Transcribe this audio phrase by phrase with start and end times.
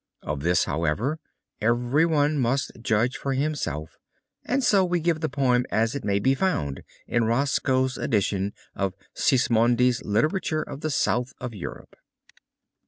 [0.23, 1.19] Of this, however,
[1.61, 3.99] every one must judge for himself
[4.43, 8.95] and so we give the poem as it may be found in Roscoe's edition of
[9.13, 11.95] Sismondi's Literature of the South of Europe.